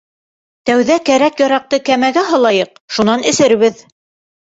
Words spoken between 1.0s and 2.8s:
кәрәк-яраҡты кәмәгә һалайыҡ,